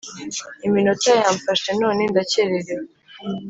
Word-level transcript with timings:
Iminota 0.67 1.11
yamfashe 1.21 1.69
none 1.81 2.01
ndakererewe 2.11 2.85